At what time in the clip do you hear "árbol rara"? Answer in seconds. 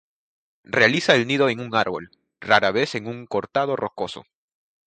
1.75-2.71